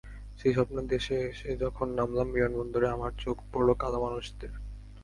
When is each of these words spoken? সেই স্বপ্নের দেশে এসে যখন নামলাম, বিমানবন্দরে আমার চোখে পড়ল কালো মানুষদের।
সেই 0.39 0.53
স্বপ্নের 0.53 0.85
দেশে 0.87 1.15
এসে 1.29 1.49
যখন 1.63 1.87
নামলাম, 1.97 2.27
বিমানবন্দরে 2.31 2.87
আমার 2.89 3.11
চোখে 3.19 3.45
পড়ল 3.51 3.69
কালো 3.81 3.97
মানুষদের। 4.05 4.51